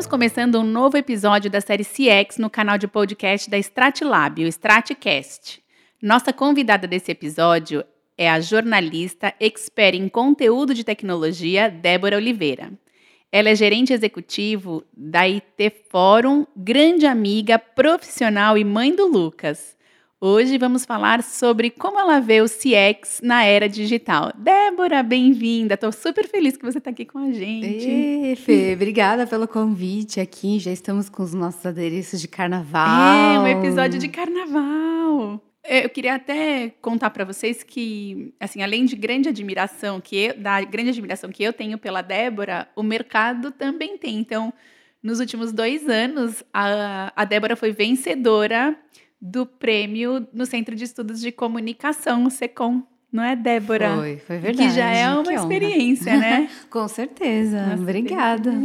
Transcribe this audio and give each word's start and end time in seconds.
Estamos 0.00 0.12
começando 0.12 0.58
um 0.58 0.64
novo 0.64 0.96
episódio 0.96 1.50
da 1.50 1.60
série 1.60 1.84
CX 1.84 2.38
no 2.38 2.48
canal 2.48 2.78
de 2.78 2.88
podcast 2.88 3.50
da 3.50 3.58
Stratlab, 3.58 4.42
o 4.42 4.48
Stratcast. 4.48 5.62
Nossa 6.00 6.32
convidada 6.32 6.86
desse 6.86 7.12
episódio 7.12 7.84
é 8.16 8.30
a 8.30 8.40
jornalista 8.40 9.34
expert 9.38 9.94
em 9.94 10.08
conteúdo 10.08 10.72
de 10.72 10.84
tecnologia, 10.84 11.68
Débora 11.68 12.16
Oliveira. 12.16 12.72
Ela 13.30 13.50
é 13.50 13.54
gerente 13.54 13.92
executivo 13.92 14.82
da 14.96 15.28
IT 15.28 15.70
Fórum, 15.90 16.46
grande 16.56 17.04
amiga, 17.04 17.58
profissional 17.58 18.56
e 18.56 18.64
mãe 18.64 18.96
do 18.96 19.06
Lucas. 19.06 19.76
Hoje 20.22 20.58
vamos 20.58 20.84
falar 20.84 21.22
sobre 21.22 21.70
como 21.70 21.98
ela 21.98 22.20
vê 22.20 22.42
o 22.42 22.44
CX 22.44 23.22
na 23.22 23.42
era 23.42 23.66
digital. 23.66 24.30
Débora, 24.36 25.02
bem-vinda. 25.02 25.72
Estou 25.72 25.90
super 25.90 26.28
feliz 26.28 26.58
que 26.58 26.62
você 26.62 26.76
está 26.76 26.90
aqui 26.90 27.06
com 27.06 27.16
a 27.16 27.32
gente. 27.32 27.88
Ei, 27.88 28.36
Fê, 28.36 28.74
obrigada 28.74 29.26
pelo 29.26 29.48
convite 29.48 30.20
aqui. 30.20 30.58
Já 30.58 30.70
estamos 30.70 31.08
com 31.08 31.22
os 31.22 31.32
nossos 31.32 31.64
adereços 31.64 32.20
de 32.20 32.28
carnaval. 32.28 33.16
É, 33.16 33.38
um 33.38 33.46
episódio 33.46 33.98
de 33.98 34.08
carnaval. 34.08 35.40
É, 35.64 35.86
eu 35.86 35.88
queria 35.88 36.16
até 36.16 36.68
contar 36.82 37.08
para 37.08 37.24
vocês 37.24 37.62
que, 37.62 38.34
assim, 38.38 38.62
além 38.62 38.84
de 38.84 38.96
grande 38.96 39.30
admiração 39.30 40.02
que 40.02 40.16
eu, 40.16 40.38
da 40.38 40.60
grande 40.60 40.90
admiração 40.90 41.30
que 41.30 41.42
eu 41.42 41.52
tenho 41.54 41.78
pela 41.78 42.02
Débora, 42.02 42.68
o 42.76 42.82
mercado 42.82 43.50
também 43.50 43.96
tem. 43.96 44.18
Então, 44.18 44.52
nos 45.02 45.18
últimos 45.18 45.50
dois 45.50 45.88
anos, 45.88 46.44
a, 46.52 47.10
a 47.16 47.24
Débora 47.24 47.56
foi 47.56 47.72
vencedora 47.72 48.76
do 49.20 49.44
prêmio 49.44 50.26
no 50.32 50.46
Centro 50.46 50.74
de 50.74 50.84
Estudos 50.84 51.20
de 51.20 51.30
Comunicação, 51.30 52.24
o 52.24 52.30
SECOM. 52.30 52.82
Não 53.12 53.22
é, 53.22 53.34
Débora? 53.36 53.96
Foi, 53.96 54.16
foi 54.18 54.38
verdade. 54.38 54.68
Que 54.68 54.74
já 54.74 54.88
é 54.88 55.10
uma 55.10 55.34
experiência, 55.34 56.16
né? 56.16 56.48
Com 56.70 56.86
certeza. 56.86 57.66
Nossa, 57.66 57.82
Obrigada. 57.82 58.52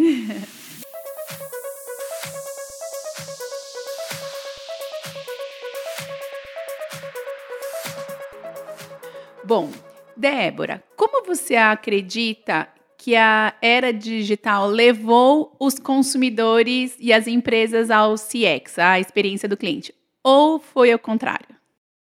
Bom, 9.43 9.69
Débora, 10.17 10.83
como 10.95 11.23
você 11.25 11.55
acredita 11.55 12.67
que 12.97 13.15
a 13.15 13.53
era 13.61 13.93
digital 13.93 14.67
levou 14.67 15.55
os 15.59 15.77
consumidores 15.77 16.95
e 16.99 17.13
as 17.13 17.27
empresas 17.27 17.91
ao 17.91 18.15
CX, 18.15 18.79
a 18.79 18.99
experiência 18.99 19.47
do 19.47 19.55
cliente? 19.55 19.93
Ou 20.27 20.57
foi 20.57 20.91
ao 20.91 20.97
contrário? 20.97 21.55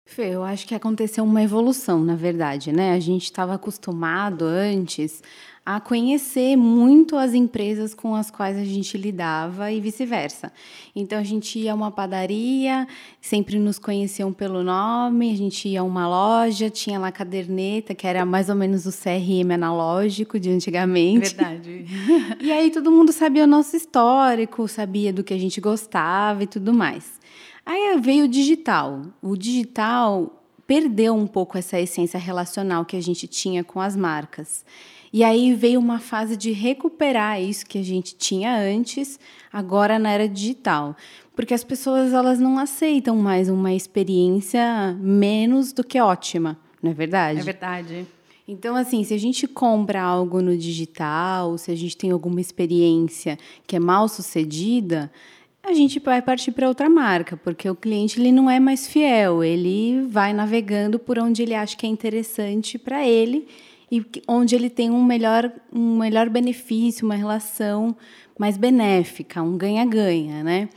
Fê, 0.05 0.35
eu 0.35 0.43
acho 0.43 0.67
que 0.67 0.75
aconteceu 0.75 1.23
uma 1.23 1.41
evolução, 1.41 1.99
na 1.99 2.13
verdade, 2.13 2.71
né? 2.71 2.93
A 2.93 2.99
gente 2.99 3.23
estava 3.23 3.55
acostumado 3.55 4.45
antes 4.45 5.23
a 5.65 5.79
conhecer 5.79 6.55
muito 6.55 7.15
as 7.15 7.33
empresas 7.33 7.95
com 7.95 8.13
as 8.13 8.29
quais 8.29 8.55
a 8.55 8.63
gente 8.63 8.99
lidava 8.99 9.71
e 9.71 9.81
vice-versa. 9.81 10.51
Então 10.95 11.17
a 11.17 11.23
gente 11.23 11.57
ia 11.57 11.71
a 11.71 11.75
uma 11.75 11.89
padaria, 11.89 12.87
sempre 13.19 13.57
nos 13.57 13.79
conheciam 13.79 14.31
pelo 14.31 14.61
nome, 14.61 15.31
a 15.31 15.35
gente 15.35 15.67
ia 15.69 15.81
a 15.81 15.83
uma 15.83 16.07
loja, 16.07 16.69
tinha 16.69 16.99
lá 16.99 17.07
a 17.07 17.11
caderneta, 17.11 17.95
que 17.95 18.05
era 18.05 18.23
mais 18.27 18.47
ou 18.47 18.55
menos 18.55 18.85
o 18.85 18.91
CRM 18.91 19.53
analógico 19.55 20.39
de 20.39 20.51
antigamente. 20.51 21.33
Verdade. 21.33 21.85
e 22.39 22.51
aí 22.51 22.69
todo 22.69 22.91
mundo 22.91 23.11
sabia 23.11 23.45
o 23.45 23.47
nosso 23.47 23.75
histórico, 23.75 24.67
sabia 24.67 25.11
do 25.11 25.23
que 25.23 25.33
a 25.33 25.39
gente 25.39 25.59
gostava 25.59 26.43
e 26.43 26.47
tudo 26.47 26.71
mais. 26.71 27.22
Aí 27.65 27.97
veio 27.99 28.25
o 28.25 28.27
digital. 28.27 29.03
O 29.21 29.35
digital 29.35 30.43
perdeu 30.67 31.15
um 31.15 31.27
pouco 31.27 31.57
essa 31.57 31.79
essência 31.79 32.19
relacional 32.19 32.85
que 32.85 32.95
a 32.95 33.01
gente 33.01 33.27
tinha 33.27 33.63
com 33.63 33.79
as 33.79 33.95
marcas. 33.95 34.65
E 35.11 35.23
aí 35.23 35.53
veio 35.53 35.79
uma 35.79 35.99
fase 35.99 36.35
de 36.35 36.51
recuperar 36.51 37.39
isso 37.39 37.65
que 37.65 37.77
a 37.77 37.83
gente 37.83 38.15
tinha 38.15 38.57
antes, 38.57 39.19
agora 39.51 39.99
na 39.99 40.09
era 40.09 40.27
digital. 40.27 40.95
Porque 41.35 41.53
as 41.53 41.63
pessoas 41.63 42.13
elas 42.13 42.39
não 42.39 42.57
aceitam 42.57 43.15
mais 43.17 43.47
uma 43.47 43.73
experiência 43.73 44.97
menos 44.99 45.71
do 45.71 45.83
que 45.83 45.99
ótima, 45.99 46.57
não 46.81 46.91
é 46.91 46.93
verdade? 46.93 47.39
É 47.39 47.43
verdade. 47.43 48.07
Então, 48.47 48.75
assim, 48.75 49.03
se 49.03 49.13
a 49.13 49.17
gente 49.17 49.47
compra 49.47 50.01
algo 50.01 50.41
no 50.41 50.57
digital, 50.57 51.57
se 51.57 51.71
a 51.71 51.75
gente 51.75 51.95
tem 51.95 52.11
alguma 52.11 52.41
experiência 52.41 53.37
que 53.65 53.75
é 53.75 53.79
mal 53.79 54.09
sucedida, 54.09 55.11
a 55.63 55.73
gente 55.73 55.99
vai 55.99 56.21
partir 56.21 56.51
para 56.51 56.67
outra 56.67 56.89
marca, 56.89 57.37
porque 57.37 57.69
o 57.69 57.75
cliente 57.75 58.19
ele 58.19 58.31
não 58.31 58.49
é 58.49 58.59
mais 58.59 58.85
fiel, 58.85 59.43
ele 59.43 60.01
vai 60.09 60.33
navegando 60.33 60.99
por 60.99 61.17
onde 61.17 61.41
ele 61.41 61.55
acha 61.55 61.77
que 61.77 61.85
é 61.85 61.89
interessante 61.89 62.77
para 62.77 63.07
ele 63.07 63.47
e 63.89 64.05
onde 64.27 64.55
ele 64.55 64.69
tem 64.69 64.91
um 64.91 65.03
melhor, 65.03 65.49
um 65.71 65.99
melhor 65.99 66.29
benefício, 66.29 67.05
uma 67.05 67.15
relação 67.15 67.95
mais 68.37 68.57
benéfica, 68.57 69.41
um 69.41 69.57
ganha-ganha, 69.57 70.43
né? 70.43 70.67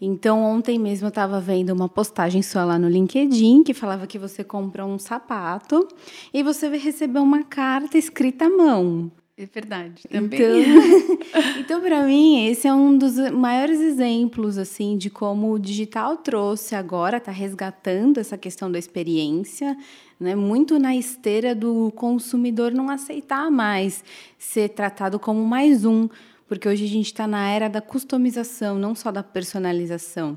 Então, 0.00 0.44
ontem 0.44 0.78
mesmo 0.78 1.06
eu 1.06 1.10
estava 1.10 1.40
vendo 1.40 1.70
uma 1.70 1.88
postagem 1.88 2.42
sua 2.42 2.64
lá 2.64 2.78
no 2.78 2.88
LinkedIn 2.88 3.64
que 3.64 3.74
falava 3.74 4.06
que 4.06 4.18
você 4.18 4.44
compra 4.44 4.86
um 4.86 4.98
sapato 4.98 5.88
e 6.32 6.42
você 6.42 6.68
vai 6.68 6.78
receber 6.78 7.18
uma 7.18 7.42
carta 7.42 7.98
escrita 7.98 8.44
à 8.44 8.50
mão. 8.50 9.10
É 9.40 9.46
verdade, 9.46 10.02
também. 10.10 10.40
Então, 10.40 11.58
então 11.60 11.80
para 11.80 12.02
mim, 12.02 12.48
esse 12.48 12.66
é 12.66 12.74
um 12.74 12.98
dos 12.98 13.16
maiores 13.30 13.78
exemplos 13.78 14.58
assim 14.58 14.98
de 14.98 15.08
como 15.08 15.52
o 15.52 15.60
digital 15.60 16.16
trouxe 16.16 16.74
agora, 16.74 17.18
está 17.18 17.30
resgatando 17.30 18.18
essa 18.18 18.36
questão 18.36 18.68
da 18.68 18.80
experiência, 18.80 19.78
né? 20.18 20.34
muito 20.34 20.76
na 20.76 20.96
esteira 20.96 21.54
do 21.54 21.92
consumidor 21.92 22.72
não 22.72 22.90
aceitar 22.90 23.48
mais 23.48 24.02
ser 24.36 24.70
tratado 24.70 25.20
como 25.20 25.44
mais 25.44 25.84
um, 25.84 26.08
porque 26.48 26.68
hoje 26.68 26.84
a 26.84 26.88
gente 26.88 27.06
está 27.06 27.28
na 27.28 27.48
era 27.48 27.68
da 27.68 27.80
customização, 27.80 28.76
não 28.76 28.92
só 28.92 29.12
da 29.12 29.22
personalização 29.22 30.36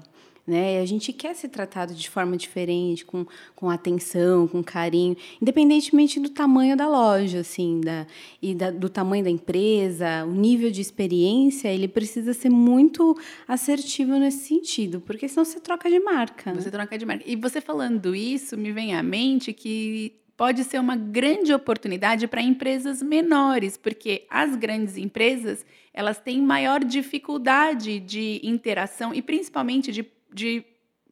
né? 0.52 0.82
A 0.82 0.86
gente 0.86 1.14
quer 1.14 1.34
ser 1.34 1.48
tratado 1.48 1.96
de 1.96 2.10
forma 2.10 2.36
diferente, 2.36 3.06
com, 3.06 3.26
com 3.56 3.70
atenção, 3.70 4.48
com 4.48 4.62
carinho, 4.62 5.16
independentemente 5.42 6.20
do 6.20 6.30
tamanho 6.30 6.76
da 6.76 6.90
loja, 6.90 7.40
assim, 7.40 7.80
da, 7.80 8.06
e 8.42 8.54
da, 8.54 8.70
do 8.70 8.90
tamanho 8.90 9.24
da 9.24 9.30
empresa, 9.30 10.26
o 10.26 10.34
nível 10.34 10.70
de 10.70 10.82
experiência, 10.82 11.70
ele 11.70 11.88
precisa 11.88 12.34
ser 12.34 12.50
muito 12.50 13.18
assertivo 13.48 14.18
nesse 14.18 14.46
sentido, 14.46 15.00
porque 15.00 15.30
senão 15.30 15.46
você 15.46 15.60
troca 15.60 15.90
de 15.90 16.00
marca. 16.02 16.54
Você 16.54 16.66
né? 16.66 16.72
troca 16.72 16.98
de 16.98 17.06
marca. 17.06 17.24
E 17.26 17.38
você 17.38 17.62
falando 17.62 18.14
isso, 18.14 18.58
me 18.58 18.74
vem 18.74 18.94
à 18.94 19.02
mente 19.02 19.54
que 19.54 20.14
pode 20.36 20.64
ser 20.64 20.80
uma 20.80 20.96
grande 20.96 21.54
oportunidade 21.54 22.28
para 22.28 22.42
empresas 22.42 23.02
menores, 23.02 23.78
porque 23.78 24.26
as 24.30 24.56
grandes 24.56 24.98
empresas 24.98 25.66
elas 25.94 26.20
têm 26.20 26.42
maior 26.42 26.84
dificuldade 26.84 28.00
de 28.00 28.42
interação 28.44 29.14
e 29.14 29.22
principalmente 29.22 29.92
de 29.92 30.04
de 30.34 30.64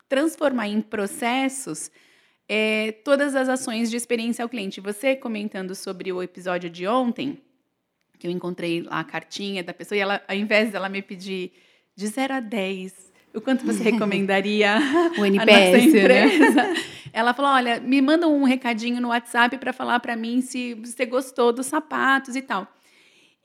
transformar 0.08 0.68
em 0.68 0.82
processos 0.82 1.92
é, 2.48 2.94
todas 3.04 3.36
as 3.36 3.48
ações 3.48 3.92
de 3.92 3.96
experiência 3.96 4.44
ao 4.44 4.50
cliente. 4.50 4.82
Você 4.82 5.16
comentando 5.16 5.76
sobre 5.76 6.12
o 6.12 6.24
episódio 6.24 6.70
de 6.70 6.88
ontem, 6.88 7.40
que 8.18 8.28
eu 8.28 8.32
encontrei 8.32 8.82
lá 8.82 9.00
a 9.00 9.04
cartinha 9.04 9.64
da 9.64 9.74
pessoa, 9.74 9.98
e 9.98 10.02
ela, 10.02 10.22
ao 10.28 10.36
invés 10.36 10.72
dela 10.72 10.90
me 10.90 11.02
pedir 11.02 11.52
de 11.96 12.08
0 12.08 12.34
a 12.34 12.40
10, 12.40 13.10
o 13.36 13.40
quanto 13.42 13.66
você 13.66 13.84
recomendaria 13.92 14.78
o 15.18 15.26
NPS, 15.26 15.50
a 15.50 15.72
nossa 15.72 15.78
né? 15.78 15.84
empresa? 15.84 16.64
Né? 16.64 16.76
Ela 17.14 17.34
falou: 17.34 17.52
olha, 17.52 17.80
me 17.80 18.02
manda 18.02 18.28
um 18.28 18.44
recadinho 18.44 19.00
no 19.00 19.10
WhatsApp 19.10 19.58
para 19.58 19.72
falar 19.72 20.00
para 20.00 20.16
mim 20.16 20.42
se 20.42 20.74
você 20.76 21.06
gostou 21.06 21.54
dos 21.54 21.68
sapatos 21.68 22.36
e 22.36 22.42
tal. 22.42 22.68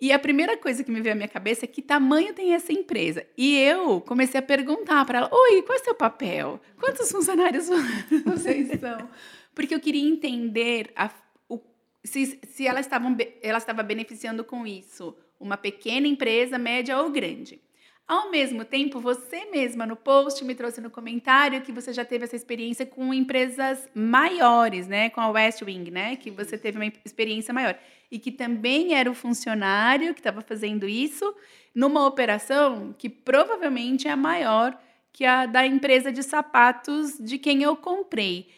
E 0.00 0.12
a 0.12 0.18
primeira 0.18 0.56
coisa 0.56 0.82
que 0.82 0.90
me 0.90 1.00
veio 1.00 1.14
à 1.14 1.16
minha 1.16 1.28
cabeça 1.28 1.64
é 1.64 1.68
que 1.68 1.80
tamanho 1.80 2.34
tem 2.34 2.54
essa 2.54 2.72
empresa. 2.72 3.24
E 3.36 3.56
eu 3.58 4.00
comecei 4.00 4.38
a 4.38 4.42
perguntar 4.42 5.04
para 5.04 5.18
ela: 5.18 5.30
Oi, 5.32 5.62
qual 5.62 5.78
é 5.78 5.80
o 5.80 5.84
seu 5.84 5.94
papel? 5.94 6.60
Quantos 6.78 7.10
funcionários 7.10 7.68
vocês 8.24 8.80
são? 8.80 9.08
Porque 9.54 9.74
eu 9.74 9.80
queria 9.80 10.06
entender 10.06 10.92
a, 10.96 11.10
o, 11.48 11.60
se, 12.02 12.38
se 12.46 12.66
ela, 12.66 12.80
estavam, 12.80 13.16
ela 13.40 13.58
estava 13.58 13.82
beneficiando 13.82 14.42
com 14.44 14.66
isso 14.66 15.16
uma 15.38 15.56
pequena 15.56 16.06
empresa, 16.06 16.58
média 16.58 16.98
ou 16.98 17.10
grande. 17.10 17.60
Ao 18.06 18.30
mesmo 18.30 18.66
tempo, 18.66 19.00
você 19.00 19.46
mesma 19.46 19.86
no 19.86 19.96
post 19.96 20.44
me 20.44 20.54
trouxe 20.54 20.78
no 20.78 20.90
comentário 20.90 21.62
que 21.62 21.72
você 21.72 21.90
já 21.90 22.04
teve 22.04 22.24
essa 22.24 22.36
experiência 22.36 22.84
com 22.84 23.14
empresas 23.14 23.88
maiores, 23.94 24.86
né? 24.86 25.08
Com 25.08 25.22
a 25.22 25.30
West 25.30 25.62
Wing, 25.62 25.90
né? 25.90 26.14
Que 26.16 26.30
você 26.30 26.58
teve 26.58 26.76
uma 26.76 26.92
experiência 27.02 27.54
maior 27.54 27.78
e 28.10 28.18
que 28.18 28.30
também 28.30 28.94
era 28.94 29.10
o 29.10 29.14
funcionário 29.14 30.12
que 30.12 30.20
estava 30.20 30.42
fazendo 30.42 30.86
isso 30.86 31.34
numa 31.74 32.06
operação 32.06 32.94
que 32.98 33.08
provavelmente 33.08 34.06
é 34.06 34.14
maior 34.14 34.78
que 35.10 35.24
a 35.24 35.46
da 35.46 35.66
empresa 35.66 36.12
de 36.12 36.22
sapatos 36.22 37.16
de 37.18 37.38
quem 37.38 37.62
eu 37.62 37.74
comprei. 37.74 38.48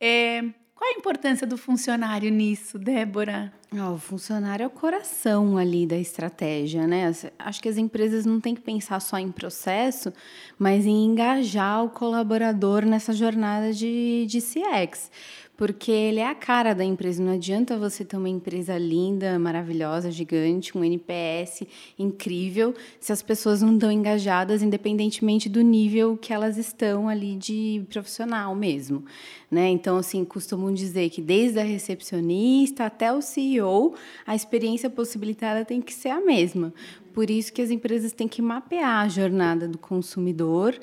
É, 0.00 0.42
qual 0.76 0.90
a 0.90 0.98
importância 0.98 1.46
do 1.46 1.56
funcionário 1.56 2.30
nisso, 2.30 2.78
Débora? 2.78 3.50
Oh, 3.72 3.94
o 3.94 3.98
funcionário 3.98 4.64
é 4.64 4.66
o 4.66 4.70
coração 4.70 5.56
ali 5.56 5.86
da 5.86 5.96
estratégia, 5.96 6.86
né? 6.86 7.10
Acho 7.38 7.62
que 7.62 7.68
as 7.68 7.78
empresas 7.78 8.26
não 8.26 8.38
têm 8.38 8.54
que 8.54 8.60
pensar 8.60 9.00
só 9.00 9.18
em 9.18 9.32
processo, 9.32 10.12
mas 10.58 10.84
em 10.84 11.06
engajar 11.06 11.82
o 11.82 11.88
colaborador 11.88 12.84
nessa 12.84 13.14
jornada 13.14 13.72
de, 13.72 14.26
de 14.28 14.38
CX. 14.38 15.10
Porque 15.56 15.90
ele 15.90 16.20
é 16.20 16.28
a 16.28 16.34
cara 16.34 16.74
da 16.74 16.84
empresa. 16.84 17.22
Não 17.22 17.32
adianta 17.32 17.78
você 17.78 18.04
ter 18.04 18.16
uma 18.16 18.28
empresa 18.28 18.76
linda, 18.76 19.38
maravilhosa, 19.38 20.10
gigante, 20.10 20.76
um 20.76 20.84
NPS 20.84 21.62
incrível, 21.98 22.74
se 23.00 23.12
as 23.12 23.22
pessoas 23.22 23.62
não 23.62 23.74
estão 23.74 23.90
engajadas, 23.90 24.62
independentemente 24.62 25.48
do 25.48 25.62
nível 25.62 26.16
que 26.16 26.32
elas 26.32 26.58
estão 26.58 27.08
ali 27.08 27.36
de 27.36 27.84
profissional 27.88 28.54
mesmo. 28.54 29.04
Né? 29.50 29.68
Então, 29.68 29.96
assim, 29.96 30.24
costumam 30.24 30.72
dizer 30.74 31.08
que 31.08 31.22
desde 31.22 31.58
a 31.58 31.64
recepcionista 31.64 32.84
até 32.84 33.12
o 33.12 33.22
CEO, 33.22 33.94
a 34.26 34.34
experiência 34.34 34.90
possibilitada 34.90 35.64
tem 35.64 35.80
que 35.80 35.94
ser 35.94 36.10
a 36.10 36.20
mesma. 36.20 36.74
Por 37.14 37.30
isso 37.30 37.50
que 37.50 37.62
as 37.62 37.70
empresas 37.70 38.12
têm 38.12 38.28
que 38.28 38.42
mapear 38.42 39.04
a 39.04 39.08
jornada 39.08 39.66
do 39.66 39.78
consumidor 39.78 40.78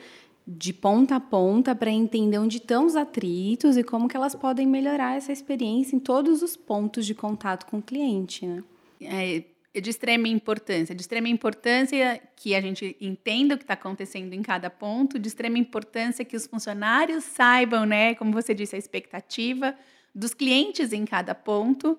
de 0.46 0.74
ponta 0.74 1.16
a 1.16 1.20
ponta 1.20 1.74
para 1.74 1.90
entender 1.90 2.38
onde 2.38 2.58
estão 2.58 2.86
os 2.86 2.96
atritos 2.96 3.78
e 3.78 3.84
como 3.84 4.08
que 4.08 4.18
elas 4.18 4.36
podem 4.36 4.68
melhorar 4.68 5.16
essa 5.16 5.32
experiência 5.32 5.96
em 5.96 6.00
todos 6.00 6.42
os 6.42 6.58
pontos 6.58 7.06
de 7.06 7.16
contato 7.16 7.66
com 7.66 7.78
o 7.78 7.82
cliente, 7.82 8.46
né? 8.46 8.64
É, 9.02 9.44
é 9.74 9.82
de 9.82 9.90
extrema 9.90 10.28
importância, 10.28 10.94
de 10.94 11.02
extrema 11.02 11.28
importância 11.28 12.22
que 12.36 12.54
a 12.54 12.62
gente 12.62 12.96
entenda 13.02 13.56
o 13.56 13.58
que 13.58 13.64
está 13.64 13.74
acontecendo 13.74 14.34
em 14.34 14.42
cada 14.42 14.70
ponto, 14.70 15.18
de 15.18 15.28
extrema 15.28 15.58
importância 15.58 16.24
que 16.24 16.36
os 16.36 16.46
funcionários 16.46 17.24
saibam, 17.24 17.86
né, 17.86 18.14
como 18.16 18.32
você 18.32 18.54
disse, 18.54 18.76
a 18.76 18.80
expectativa 18.80 19.76
dos 20.14 20.34
clientes 20.34 20.94
em 20.94 21.06
cada 21.06 21.34
ponto, 21.34 21.98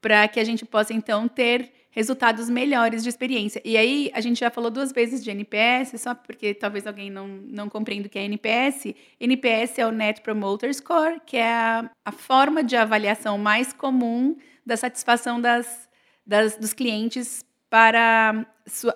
para 0.00 0.28
que 0.28 0.38
a 0.38 0.44
gente 0.44 0.64
possa 0.64 0.92
então 0.92 1.26
ter 1.26 1.72
resultados 1.96 2.50
melhores 2.50 3.02
de 3.02 3.08
experiência. 3.08 3.62
E 3.64 3.74
aí, 3.74 4.10
a 4.12 4.20
gente 4.20 4.38
já 4.38 4.50
falou 4.50 4.70
duas 4.70 4.92
vezes 4.92 5.24
de 5.24 5.30
NPS, 5.30 5.98
só 5.98 6.14
porque 6.14 6.52
talvez 6.52 6.86
alguém 6.86 7.08
não, 7.08 7.26
não 7.26 7.70
compreenda 7.70 8.06
o 8.06 8.10
que 8.10 8.18
é 8.18 8.24
NPS. 8.24 8.94
NPS 9.18 9.78
é 9.78 9.86
o 9.86 9.90
Net 9.90 10.20
Promoter 10.20 10.72
Score, 10.74 11.18
que 11.24 11.38
é 11.38 11.50
a, 11.50 11.90
a 12.04 12.12
forma 12.12 12.62
de 12.62 12.76
avaliação 12.76 13.38
mais 13.38 13.72
comum 13.72 14.36
da 14.64 14.76
satisfação 14.76 15.40
das, 15.40 15.88
das, 16.26 16.58
dos 16.58 16.74
clientes 16.74 17.42
para, 17.70 18.46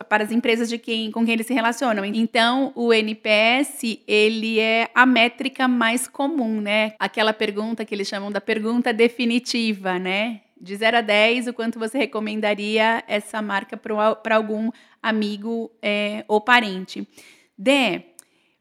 para 0.07 0.23
as 0.23 0.31
empresas 0.31 0.69
de 0.69 0.77
quem, 0.77 1.11
com 1.11 1.25
quem 1.25 1.33
eles 1.33 1.47
se 1.47 1.55
relacionam. 1.55 2.05
Então, 2.05 2.71
o 2.75 2.93
NPS, 2.93 3.99
ele 4.07 4.61
é 4.61 4.91
a 4.95 5.07
métrica 5.07 5.67
mais 5.67 6.07
comum, 6.07 6.61
né? 6.61 6.93
Aquela 6.99 7.33
pergunta 7.33 7.83
que 7.83 7.95
eles 7.95 8.07
chamam 8.07 8.31
da 8.31 8.43
pergunta 8.43 8.93
definitiva, 8.93 9.99
né? 9.99 10.43
De 10.61 10.77
0 10.77 10.99
a 10.99 11.01
10, 11.01 11.47
o 11.47 11.55
quanto 11.55 11.79
você 11.79 11.97
recomendaria 11.97 13.03
essa 13.09 13.41
marca 13.41 13.77
para 13.77 14.35
algum 14.35 14.71
amigo 15.03 15.71
é, 15.81 16.25
ou 16.29 16.41
parente? 16.41 17.09
Dé, 17.57 18.11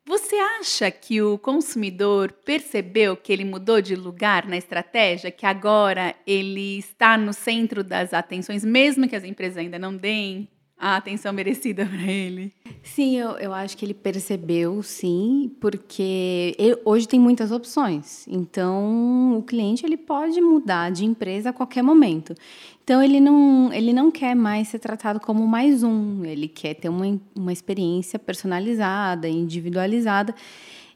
você 0.06 0.36
acha 0.38 0.90
que 0.90 1.22
o 1.22 1.38
consumidor 1.38 2.32
percebeu 2.32 3.16
que 3.16 3.32
ele 3.32 3.46
mudou 3.46 3.80
de 3.80 3.96
lugar 3.96 4.48
na 4.48 4.58
estratégia, 4.58 5.30
que 5.30 5.46
agora 5.46 6.16
ele 6.26 6.80
está 6.80 7.16
no 7.16 7.32
centro 7.32 7.84
das 7.84 8.14
atenções, 8.14 8.66
mesmo 8.66 9.08
que 9.08 9.16
as 9.16 9.24
empresas 9.24 9.58
ainda 9.58 9.78
não 9.78 9.96
deem 9.96 10.50
a 10.80 10.96
atenção 10.96 11.34
merecida 11.34 11.86
para 11.86 12.10
ele? 12.10 12.54
Sim, 12.82 13.18
eu, 13.18 13.32
eu 13.32 13.54
acho 13.54 13.76
que 13.76 13.86
ele 13.86 13.94
percebeu, 13.94 14.82
sim, 14.82 15.52
porque 15.60 16.56
ele, 16.58 16.80
hoje 16.86 17.08
tem 17.08 17.20
muitas 17.20 17.52
opções. 17.52 18.26
Então, 18.28 19.38
o 19.38 19.44
cliente 19.44 19.86
ele 19.86 19.98
pode 19.98 20.40
mudar 20.40 20.90
de 20.90 21.04
empresa 21.04 21.50
a 21.50 21.54
qualquer 21.54 21.84
momento. 21.84 22.34
Então, 22.82 23.04
ele 23.04 23.20
não, 23.20 23.72
ele 23.74 23.92
não 23.92 24.10
quer 24.10 24.34
mais 24.34 24.70
ser 24.70 24.80
tratado 24.80 25.20
como 25.20 25.46
mais 25.46 25.84
um, 25.84 26.24
ele 26.24 26.48
quer 26.48 26.76
ter 26.76 26.88
uma, 26.88 27.20
uma 27.36 27.52
experiência 27.52 28.18
personalizada, 28.18 29.28
individualizada. 29.28 30.34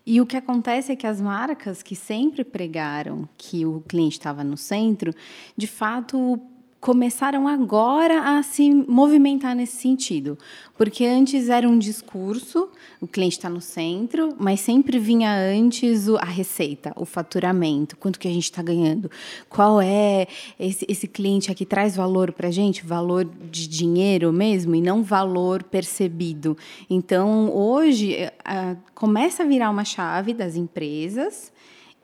E 0.06 0.20
o 0.20 0.26
que 0.26 0.36
acontece 0.36 0.92
é 0.92 0.96
que 0.96 1.08
as 1.08 1.22
marcas 1.22 1.82
que 1.84 1.96
sempre 1.96 2.44
pregaram 2.44 3.28
que 3.38 3.66
o 3.66 3.82
cliente 3.88 4.18
estava 4.18 4.44
no 4.44 4.58
centro, 4.58 5.14
de 5.56 5.68
fato 5.68 6.42
começaram 6.84 7.48
agora 7.48 8.38
a 8.38 8.44
se 8.44 8.70
movimentar 8.70 9.56
nesse 9.56 9.78
sentido. 9.78 10.38
Porque 10.78 11.06
antes 11.06 11.48
era 11.48 11.66
um 11.66 11.80
discurso, 11.80 12.70
o 13.00 13.08
cliente 13.08 13.38
está 13.38 13.50
no 13.50 13.62
centro, 13.62 14.36
mas 14.38 14.60
sempre 14.60 15.00
vinha 15.00 15.34
antes 15.34 16.10
a 16.10 16.26
receita, 16.26 16.92
o 16.98 17.06
faturamento, 17.06 17.96
quanto 17.96 18.20
que 18.20 18.28
a 18.28 18.32
gente 18.32 18.44
está 18.44 18.62
ganhando, 18.62 19.10
qual 19.48 19.80
é 19.80 20.28
esse, 20.60 20.86
esse 20.90 21.08
cliente 21.08 21.50
aqui 21.50 21.66
traz 21.66 21.96
valor 21.96 22.34
para 22.34 22.50
a 22.50 22.52
gente, 22.52 22.86
valor 22.86 23.24
de 23.50 23.66
dinheiro 23.66 24.34
mesmo, 24.34 24.76
e 24.76 24.82
não 24.82 25.02
valor 25.02 25.64
percebido. 25.64 26.58
Então, 26.90 27.50
hoje, 27.56 28.30
a, 28.44 28.76
começa 28.94 29.44
a 29.44 29.46
virar 29.46 29.70
uma 29.70 29.86
chave 29.86 30.34
das 30.34 30.58
empresas 30.58 31.54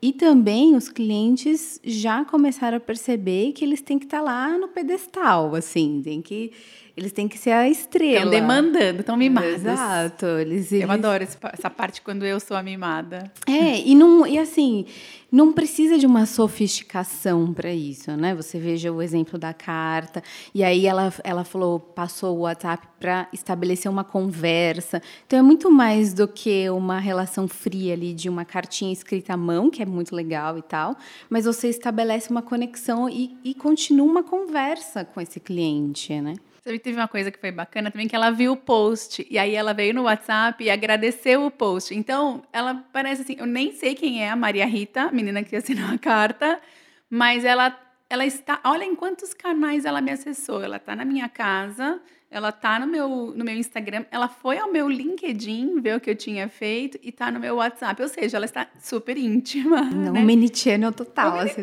e 0.02 0.12
também 0.12 0.74
os 0.74 0.88
clientes 0.88 1.80
já 1.84 2.24
começaram 2.24 2.78
a 2.78 2.80
perceber 2.80 3.52
que 3.52 3.64
eles 3.64 3.82
têm 3.82 3.98
que 3.98 4.06
estar 4.06 4.20
lá 4.20 4.56
no 4.56 4.68
pedestal, 4.68 5.54
assim, 5.54 6.00
tem 6.02 6.22
que 6.22 6.52
eles 6.96 7.12
têm 7.12 7.28
que 7.28 7.38
ser 7.38 7.50
a 7.50 7.68
estrela. 7.68 8.16
Estão 8.16 8.30
demandando, 8.30 9.00
estão 9.00 9.16
mimados. 9.16 9.64
Exato. 9.64 10.26
Eles, 10.26 10.72
eles... 10.72 10.84
Eu 10.84 10.90
adoro 10.90 11.24
essa 11.24 11.70
parte 11.70 12.02
quando 12.02 12.24
eu 12.24 12.38
sou 12.40 12.56
a 12.56 12.62
mimada. 12.62 13.30
É, 13.46 13.80
e, 13.80 13.94
não, 13.94 14.26
e 14.26 14.38
assim, 14.38 14.86
não 15.30 15.52
precisa 15.52 15.96
de 15.96 16.06
uma 16.06 16.26
sofisticação 16.26 17.52
para 17.54 17.72
isso, 17.72 18.10
né? 18.16 18.34
Você 18.34 18.58
veja 18.58 18.92
o 18.92 19.00
exemplo 19.00 19.38
da 19.38 19.54
carta, 19.54 20.22
e 20.54 20.64
aí 20.64 20.86
ela, 20.86 21.12
ela 21.22 21.44
falou, 21.44 21.78
passou 21.78 22.36
o 22.36 22.40
WhatsApp 22.40 22.86
para 22.98 23.28
estabelecer 23.32 23.90
uma 23.90 24.04
conversa. 24.04 25.00
Então 25.26 25.38
é 25.38 25.42
muito 25.42 25.70
mais 25.70 26.12
do 26.12 26.26
que 26.26 26.68
uma 26.70 26.98
relação 26.98 27.46
fria 27.46 27.94
ali 27.94 28.12
de 28.12 28.28
uma 28.28 28.44
cartinha 28.44 28.92
escrita 28.92 29.34
à 29.34 29.36
mão, 29.36 29.70
que 29.70 29.82
é 29.82 29.86
muito 29.86 30.14
legal 30.14 30.58
e 30.58 30.62
tal, 30.62 30.96
mas 31.28 31.44
você 31.44 31.68
estabelece 31.68 32.30
uma 32.30 32.42
conexão 32.42 33.08
e, 33.08 33.36
e 33.44 33.54
continua 33.54 34.06
uma 34.06 34.22
conversa 34.22 35.04
com 35.04 35.20
esse 35.20 35.38
cliente, 35.38 36.20
né? 36.20 36.34
Sabe, 36.62 36.78
teve 36.78 36.98
uma 36.98 37.08
coisa 37.08 37.30
que 37.30 37.38
foi 37.38 37.50
bacana 37.50 37.90
também, 37.90 38.06
que 38.06 38.14
ela 38.14 38.30
viu 38.30 38.52
o 38.52 38.56
post, 38.56 39.26
e 39.30 39.38
aí 39.38 39.54
ela 39.54 39.72
veio 39.72 39.94
no 39.94 40.02
WhatsApp 40.02 40.62
e 40.62 40.70
agradeceu 40.70 41.46
o 41.46 41.50
post. 41.50 41.94
Então, 41.94 42.42
ela 42.52 42.84
parece 42.92 43.22
assim, 43.22 43.36
eu 43.38 43.46
nem 43.46 43.72
sei 43.72 43.94
quem 43.94 44.22
é 44.22 44.28
a 44.28 44.36
Maria 44.36 44.66
Rita, 44.66 45.02
a 45.04 45.12
menina 45.12 45.42
que 45.42 45.56
assinou 45.56 45.88
a 45.88 45.96
carta, 45.96 46.60
mas 47.08 47.46
ela, 47.46 47.74
ela 48.10 48.26
está, 48.26 48.60
olha 48.62 48.84
em 48.84 48.94
quantos 48.94 49.32
canais 49.32 49.86
ela 49.86 50.02
me 50.02 50.10
acessou. 50.10 50.62
Ela 50.62 50.76
está 50.76 50.94
na 50.94 51.04
minha 51.04 51.30
casa, 51.30 51.98
ela 52.30 52.50
está 52.50 52.78
no 52.78 52.86
meu, 52.86 53.32
no 53.34 53.42
meu 53.44 53.56
Instagram, 53.56 54.04
ela 54.10 54.28
foi 54.28 54.58
ao 54.58 54.70
meu 54.70 54.86
LinkedIn 54.86 55.80
ver 55.80 55.96
o 55.96 56.00
que 56.00 56.10
eu 56.10 56.14
tinha 56.14 56.46
feito 56.48 56.98
e 57.02 57.08
está 57.08 57.30
no 57.30 57.40
meu 57.40 57.56
WhatsApp. 57.56 58.00
Ou 58.02 58.08
seja, 58.08 58.36
ela 58.36 58.44
está 58.44 58.68
super 58.78 59.16
íntima. 59.16 59.80
Não, 59.80 60.12
né? 60.12 60.22
mini 60.22 60.54
channel 60.54 60.92
total. 60.92 61.36
Um 61.36 61.40
assim. 61.40 61.62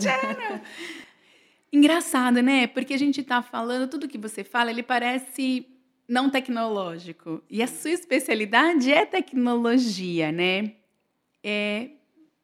Engraçado, 1.72 2.42
né? 2.42 2.68
Porque 2.68 2.94
a 2.94 2.98
gente 2.98 3.22
está 3.22 3.42
falando, 3.42 3.90
tudo 3.90 4.08
que 4.08 4.18
você 4.18 4.44
fala, 4.44 4.72
ele 4.72 4.84
parece 4.84 5.68
não 6.08 6.30
tecnológico. 6.30 7.44
E 7.50 7.62
a 7.62 7.68
sua 7.68 7.92
especialidade 7.92 8.92
é 8.92 9.06
tecnologia, 9.06 10.32
né? 10.32 10.74
É, 11.44 11.90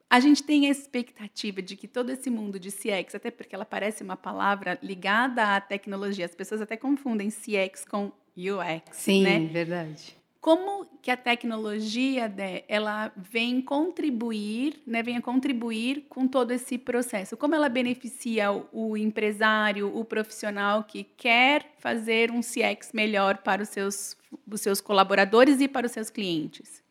a 0.10 0.20
gente 0.20 0.44
tem 0.44 0.68
a 0.68 0.70
expectativa 0.70 1.62
de 1.62 1.75
que 1.75 1.88
todo 1.88 2.12
esse 2.12 2.30
mundo 2.30 2.60
de 2.60 2.70
CX, 2.70 3.15
até 3.15 3.32
porque 3.32 3.56
ela 3.56 3.65
parece 3.65 4.03
uma 4.03 4.18
palavra 4.18 4.77
ligada 4.84 5.56
à 5.56 5.62
tecnologia, 5.62 6.25
as 6.25 6.36
pessoas 6.36 6.62
até 6.62 6.77
confundem 6.77 7.30
CX 7.30 7.86
com 7.89 8.12
UX, 8.38 8.96
Sim, 8.98 9.24
né? 9.24 9.39
verdade. 9.51 10.15
Como 10.43 10.85
que 11.01 11.09
a 11.09 11.15
tecnologia 11.15 12.27
né, 12.27 12.63
ela 12.67 13.13
vem 13.15 13.62
contribuir, 13.62 14.77
né, 14.85 15.01
vem 15.01 15.21
contribuir 15.21 16.05
com 16.09 16.27
todo 16.27 16.51
esse 16.51 16.77
processo? 16.77 17.38
Como 17.38 17.55
ela 17.55 17.69
beneficia 17.69 18.51
o, 18.51 18.67
o 18.73 18.97
empresário, 18.97 19.97
o 19.97 20.03
profissional 20.03 20.83
que 20.83 21.05
quer 21.15 21.71
fazer 21.79 22.29
um 22.29 22.41
CX 22.41 22.91
melhor 22.93 23.38
para 23.38 23.63
os 23.63 23.69
seus, 23.69 24.17
os 24.51 24.59
seus 24.59 24.81
colaboradores 24.81 25.62
e 25.62 25.67
para 25.69 25.85
os 25.85 25.93
seus 25.93 26.09
clientes? 26.09 26.83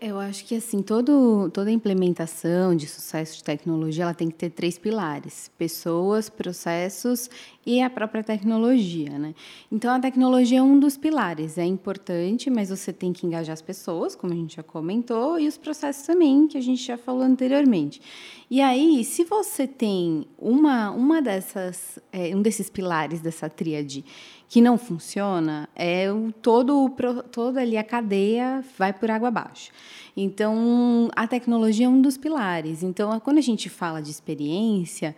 Eu 0.00 0.18
acho 0.18 0.46
que 0.46 0.54
assim 0.56 0.80
todo, 0.80 1.50
toda 1.50 1.70
implementação 1.70 2.74
de 2.74 2.88
sucesso 2.88 3.36
de 3.36 3.44
tecnologia 3.44 4.04
ela 4.04 4.14
tem 4.14 4.30
que 4.30 4.34
ter 4.34 4.48
três 4.48 4.78
pilares: 4.78 5.50
pessoas, 5.58 6.30
processos 6.30 7.28
e 7.66 7.82
a 7.82 7.90
própria 7.90 8.22
tecnologia, 8.22 9.18
né? 9.18 9.34
Então 9.70 9.92
a 9.92 9.98
tecnologia 9.98 10.60
é 10.60 10.62
um 10.62 10.78
dos 10.78 10.96
pilares, 10.96 11.58
é 11.58 11.64
importante, 11.64 12.48
mas 12.48 12.70
você 12.70 12.92
tem 12.92 13.12
que 13.12 13.26
engajar 13.26 13.52
as 13.52 13.60
pessoas, 13.60 14.14
como 14.14 14.32
a 14.32 14.36
gente 14.36 14.54
já 14.54 14.62
comentou, 14.62 15.36
e 15.40 15.48
os 15.48 15.58
processos 15.58 16.06
também, 16.06 16.46
que 16.46 16.56
a 16.56 16.60
gente 16.60 16.80
já 16.80 16.96
falou 16.96 17.22
anteriormente. 17.22 18.00
E 18.48 18.60
aí, 18.60 19.02
se 19.02 19.24
você 19.24 19.66
tem 19.66 20.24
uma 20.38 20.92
uma 20.92 21.20
dessas 21.20 21.98
é, 22.12 22.34
um 22.36 22.40
desses 22.40 22.70
pilares 22.70 23.20
dessa 23.20 23.50
tríade 23.50 24.04
que 24.48 24.60
não 24.60 24.78
funciona, 24.78 25.68
é 25.74 26.10
o 26.12 26.30
todo, 26.30 26.88
toda 27.32 27.60
ali 27.60 27.76
a 27.76 27.82
cadeia 27.82 28.64
vai 28.78 28.92
por 28.92 29.10
água 29.10 29.26
abaixo. 29.26 29.72
Então, 30.16 31.10
a 31.16 31.26
tecnologia 31.26 31.86
é 31.86 31.88
um 31.88 32.00
dos 32.00 32.16
pilares. 32.16 32.84
Então, 32.84 33.18
quando 33.20 33.38
a 33.38 33.42
gente 33.42 33.68
fala 33.68 34.00
de 34.00 34.10
experiência, 34.10 35.16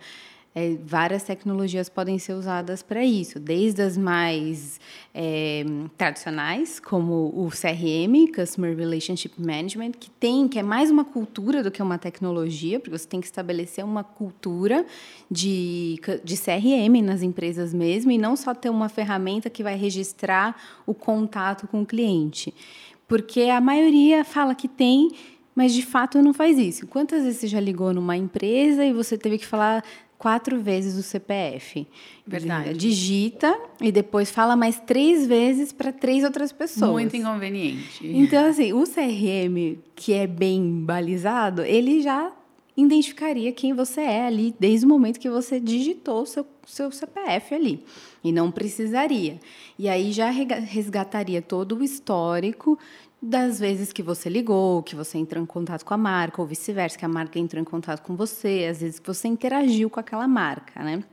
é, 0.59 0.77
várias 0.85 1.23
tecnologias 1.23 1.87
podem 1.87 2.19
ser 2.19 2.33
usadas 2.33 2.83
para 2.83 3.03
isso, 3.05 3.39
desde 3.39 3.81
as 3.81 3.95
mais 3.95 4.77
é, 5.13 5.63
tradicionais, 5.97 6.81
como 6.81 7.31
o 7.33 7.49
CRM, 7.49 8.29
Customer 8.35 8.75
Relationship 8.75 9.31
Management, 9.37 9.91
que 9.91 10.09
tem, 10.09 10.49
que 10.49 10.59
é 10.59 10.63
mais 10.63 10.91
uma 10.91 11.05
cultura 11.05 11.63
do 11.63 11.71
que 11.71 11.81
uma 11.81 11.97
tecnologia, 11.97 12.77
porque 12.77 12.97
você 12.97 13.07
tem 13.07 13.21
que 13.21 13.27
estabelecer 13.27 13.85
uma 13.85 14.03
cultura 14.03 14.85
de, 15.31 15.97
de 16.25 16.35
CRM 16.35 17.01
nas 17.01 17.21
empresas 17.21 17.73
mesmo, 17.73 18.11
e 18.11 18.17
não 18.17 18.35
só 18.35 18.53
ter 18.53 18.69
uma 18.69 18.89
ferramenta 18.89 19.49
que 19.49 19.63
vai 19.63 19.77
registrar 19.77 20.61
o 20.85 20.93
contato 20.93 21.69
com 21.69 21.83
o 21.83 21.85
cliente. 21.85 22.53
Porque 23.07 23.43
a 23.43 23.61
maioria 23.61 24.25
fala 24.25 24.53
que 24.53 24.67
tem, 24.67 25.09
mas 25.55 25.73
de 25.73 25.85
fato 25.85 26.21
não 26.21 26.33
faz 26.33 26.57
isso. 26.57 26.85
Quantas 26.85 27.23
vezes 27.23 27.39
você 27.39 27.47
já 27.47 27.61
ligou 27.61 27.93
numa 27.93 28.17
empresa 28.17 28.83
e 28.83 28.91
você 28.91 29.17
teve 29.17 29.37
que 29.37 29.45
falar 29.45 29.83
quatro 30.19 30.59
vezes 30.59 30.95
o 30.95 31.01
CPF? 31.01 31.87
Verdade. 32.27 32.77
Digita 32.77 33.57
e 33.81 33.91
depois 33.91 34.29
fala 34.29 34.55
mais 34.55 34.79
três 34.79 35.25
vezes 35.25 35.71
para 35.71 35.91
três 35.93 36.23
outras 36.25 36.51
pessoas. 36.51 36.91
Muito 36.91 37.15
inconveniente. 37.15 38.05
Então, 38.05 38.45
assim, 38.45 38.73
o 38.73 38.83
CRM, 38.83 39.79
que 39.95 40.13
é 40.13 40.27
bem 40.27 40.83
balizado, 40.83 41.63
ele 41.63 42.01
já 42.01 42.31
identificaria 42.75 43.51
quem 43.51 43.73
você 43.73 44.01
é 44.01 44.27
ali 44.27 44.53
desde 44.59 44.85
o 44.85 44.89
momento 44.89 45.19
que 45.19 45.29
você 45.29 45.59
digitou 45.59 46.21
o 46.21 46.25
seu, 46.25 46.45
seu 46.65 46.91
CPF 46.91 47.55
ali. 47.55 47.83
E 48.21 48.31
não 48.31 48.51
precisaria. 48.51 49.39
E 49.77 49.87
aí 49.87 50.11
já 50.11 50.29
resgataria 50.29 51.41
todo 51.41 51.77
o 51.77 51.83
histórico 51.83 52.77
das 53.21 53.59
vezes 53.59 53.91
que 53.91 54.01
você 54.01 54.29
ligou, 54.29 54.81
que 54.81 54.95
você 54.95 55.17
entrou 55.17 55.43
em 55.43 55.45
contato 55.45 55.83
com 55.83 55.93
a 55.93 55.97
marca, 55.97 56.41
ou 56.41 56.47
vice-versa, 56.47 56.97
que 56.97 57.05
a 57.05 57.09
marca 57.09 57.37
entrou 57.37 57.61
em 57.61 57.65
contato 57.65 58.01
com 58.01 58.15
você, 58.15 58.67
às 58.69 58.81
vezes 58.81 58.99
que 58.99 59.07
você 59.07 59.27
interagiu 59.27 59.89
com 59.89 59.99
aquela 59.99 60.27
marca, 60.27 60.81
né? 60.81 61.03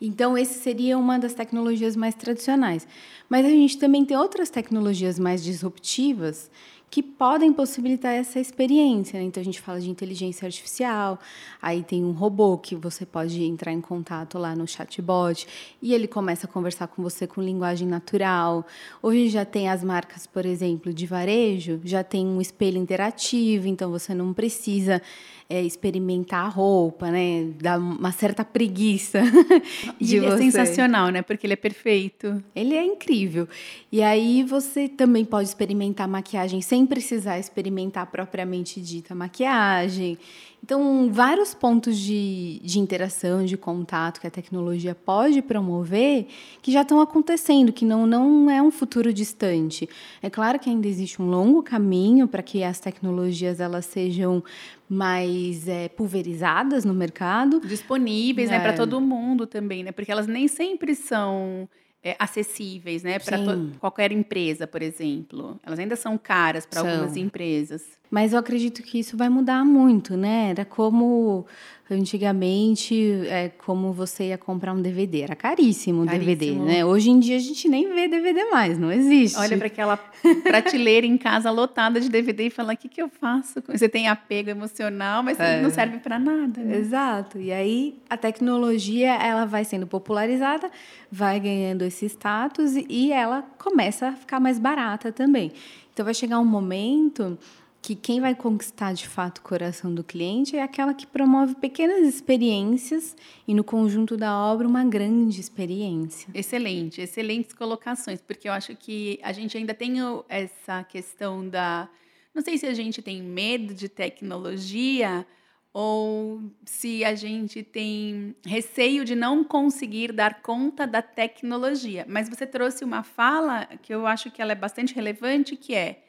Então, 0.00 0.36
esse 0.36 0.60
seria 0.60 0.98
uma 0.98 1.18
das 1.18 1.32
tecnologias 1.32 1.96
mais 1.96 2.14
tradicionais. 2.14 2.86
Mas 3.30 3.46
a 3.46 3.48
gente 3.48 3.78
também 3.78 4.04
tem 4.04 4.16
outras 4.16 4.50
tecnologias 4.50 5.18
mais 5.18 5.42
disruptivas 5.42 6.50
que 6.90 7.02
podem 7.02 7.52
possibilitar 7.52 8.12
essa 8.12 8.38
experiência. 8.38 9.18
Né? 9.18 9.26
Então, 9.26 9.40
a 9.40 9.44
gente 9.44 9.60
fala 9.60 9.80
de 9.80 9.90
inteligência 9.90 10.46
artificial, 10.46 11.18
aí 11.60 11.82
tem 11.82 12.04
um 12.04 12.12
robô 12.12 12.56
que 12.56 12.74
você 12.74 13.04
pode 13.04 13.42
entrar 13.42 13.72
em 13.72 13.80
contato 13.80 14.38
lá 14.38 14.54
no 14.54 14.66
chatbot 14.66 15.46
e 15.82 15.92
ele 15.92 16.06
começa 16.06 16.46
a 16.46 16.50
conversar 16.50 16.86
com 16.86 17.02
você 17.02 17.26
com 17.26 17.42
linguagem 17.42 17.86
natural. 17.86 18.66
Hoje 19.02 19.28
já 19.28 19.44
tem 19.44 19.68
as 19.68 19.82
marcas, 19.82 20.26
por 20.26 20.46
exemplo, 20.46 20.92
de 20.92 21.06
varejo, 21.06 21.80
já 21.84 22.04
tem 22.04 22.26
um 22.26 22.40
espelho 22.40 22.78
interativo, 22.78 23.66
então 23.66 23.90
você 23.90 24.14
não 24.14 24.32
precisa 24.32 25.02
é, 25.48 25.62
experimentar 25.62 26.44
a 26.44 26.48
roupa, 26.48 27.10
né? 27.10 27.48
Dá 27.60 27.78
uma 27.78 28.10
certa 28.10 28.44
preguiça. 28.44 29.22
de 30.00 30.16
ele 30.16 30.26
é 30.26 30.30
você. 30.30 30.34
é 30.34 30.38
sensacional, 30.38 31.08
né? 31.10 31.22
Porque 31.22 31.46
ele 31.46 31.54
é 31.54 31.56
perfeito. 31.56 32.42
Ele 32.54 32.74
é 32.74 32.84
incrível. 32.84 33.48
E 33.90 34.02
aí 34.02 34.42
você 34.42 34.88
também 34.88 35.24
pode 35.24 35.48
experimentar 35.48 36.08
maquiagem 36.08 36.60
sem 36.60 36.75
precisar 36.84 37.38
experimentar 37.38 38.06
propriamente 38.06 38.80
dita 38.80 39.14
maquiagem. 39.14 40.18
Então, 40.62 41.08
vários 41.12 41.54
pontos 41.54 41.96
de, 41.96 42.60
de 42.64 42.80
interação, 42.80 43.44
de 43.44 43.56
contato 43.56 44.20
que 44.20 44.26
a 44.26 44.30
tecnologia 44.30 44.96
pode 44.96 45.40
promover 45.40 46.26
que 46.60 46.72
já 46.72 46.82
estão 46.82 47.00
acontecendo, 47.00 47.72
que 47.72 47.84
não, 47.84 48.04
não 48.04 48.50
é 48.50 48.60
um 48.60 48.72
futuro 48.72 49.12
distante. 49.12 49.88
É 50.20 50.28
claro 50.28 50.58
que 50.58 50.68
ainda 50.68 50.88
existe 50.88 51.22
um 51.22 51.30
longo 51.30 51.62
caminho 51.62 52.26
para 52.26 52.42
que 52.42 52.64
as 52.64 52.80
tecnologias 52.80 53.60
elas 53.60 53.86
sejam 53.86 54.42
mais 54.88 55.68
é, 55.68 55.88
pulverizadas 55.88 56.84
no 56.84 56.92
mercado. 56.92 57.60
Disponíveis, 57.60 58.50
né, 58.50 58.56
é. 58.56 58.58
né, 58.58 58.64
para 58.64 58.76
todo 58.76 59.00
mundo 59.00 59.46
também, 59.46 59.84
né? 59.84 59.92
Porque 59.92 60.10
elas 60.10 60.26
nem 60.26 60.48
sempre 60.48 60.96
são 60.96 61.68
é, 62.06 62.14
acessíveis, 62.20 63.02
né, 63.02 63.18
para 63.18 63.36
qualquer 63.80 64.12
empresa, 64.12 64.64
por 64.64 64.80
exemplo. 64.80 65.58
Elas 65.66 65.76
ainda 65.80 65.96
são 65.96 66.16
caras 66.16 66.64
para 66.64 66.80
algumas 66.80 67.16
empresas. 67.16 67.82
Mas 68.10 68.32
eu 68.32 68.38
acredito 68.38 68.82
que 68.82 68.98
isso 68.98 69.16
vai 69.16 69.28
mudar 69.28 69.64
muito, 69.64 70.16
né? 70.16 70.50
Era 70.50 70.64
como 70.64 71.46
antigamente, 71.90 72.94
é, 73.28 73.48
como 73.48 73.92
você 73.92 74.28
ia 74.28 74.38
comprar 74.38 74.72
um 74.72 74.82
DVD, 74.82 75.20
era 75.20 75.36
caríssimo 75.36 76.02
o 76.02 76.06
DVD, 76.06 76.52
né? 76.52 76.84
Hoje 76.84 77.10
em 77.10 77.20
dia 77.20 77.36
a 77.36 77.40
gente 77.40 77.68
nem 77.68 77.94
vê 77.94 78.08
DVD 78.08 78.44
mais, 78.46 78.76
não 78.76 78.90
existe. 78.90 79.38
Olha 79.38 79.56
para 79.56 79.68
aquela 79.68 79.96
prateleira 80.42 81.06
em 81.06 81.16
casa 81.16 81.50
lotada 81.50 82.00
de 82.00 82.08
DVD 82.08 82.46
e 82.46 82.50
fala: 82.50 82.74
o 82.74 82.76
que, 82.76 82.88
que 82.88 83.00
eu 83.00 83.08
faço? 83.08 83.62
Você 83.68 83.88
tem 83.88 84.08
apego 84.08 84.50
emocional, 84.50 85.22
mas 85.22 85.38
é. 85.38 85.62
não 85.62 85.70
serve 85.70 85.98
para 85.98 86.18
nada. 86.18 86.60
Né? 86.60 86.76
Exato. 86.76 87.38
E 87.38 87.52
aí 87.52 87.98
a 88.10 88.16
tecnologia 88.16 89.14
ela 89.14 89.44
vai 89.44 89.64
sendo 89.64 89.86
popularizada, 89.86 90.68
vai 91.10 91.38
ganhando 91.38 91.82
esse 91.82 92.06
status 92.06 92.72
e 92.88 93.12
ela 93.12 93.42
começa 93.58 94.08
a 94.08 94.12
ficar 94.12 94.40
mais 94.40 94.58
barata 94.58 95.12
também. 95.12 95.52
Então 95.92 96.04
vai 96.04 96.14
chegar 96.14 96.38
um 96.40 96.44
momento 96.44 97.38
que 97.86 97.94
quem 97.94 98.20
vai 98.20 98.34
conquistar 98.34 98.92
de 98.92 99.06
fato 99.06 99.38
o 99.38 99.42
coração 99.42 99.94
do 99.94 100.02
cliente 100.02 100.56
é 100.56 100.62
aquela 100.62 100.92
que 100.92 101.06
promove 101.06 101.54
pequenas 101.54 102.04
experiências 102.04 103.14
e 103.46 103.54
no 103.54 103.62
conjunto 103.62 104.16
da 104.16 104.36
obra 104.36 104.66
uma 104.66 104.84
grande 104.84 105.40
experiência. 105.40 106.28
Excelente, 106.34 107.00
excelentes 107.00 107.52
colocações, 107.52 108.20
porque 108.20 108.48
eu 108.48 108.52
acho 108.52 108.74
que 108.74 109.20
a 109.22 109.30
gente 109.30 109.56
ainda 109.56 109.72
tem 109.72 109.98
essa 110.28 110.82
questão 110.82 111.48
da 111.48 111.88
não 112.34 112.42
sei 112.42 112.58
se 112.58 112.66
a 112.66 112.74
gente 112.74 113.00
tem 113.00 113.22
medo 113.22 113.72
de 113.72 113.88
tecnologia 113.88 115.24
ou 115.72 116.42
se 116.64 117.04
a 117.04 117.14
gente 117.14 117.62
tem 117.62 118.34
receio 118.44 119.04
de 119.04 119.14
não 119.14 119.44
conseguir 119.44 120.10
dar 120.10 120.42
conta 120.42 120.88
da 120.88 121.02
tecnologia. 121.02 122.04
Mas 122.08 122.28
você 122.28 122.48
trouxe 122.48 122.84
uma 122.84 123.04
fala 123.04 123.64
que 123.80 123.94
eu 123.94 124.08
acho 124.08 124.28
que 124.32 124.42
ela 124.42 124.50
é 124.50 124.56
bastante 124.56 124.92
relevante, 124.92 125.54
que 125.54 125.72
é 125.72 126.02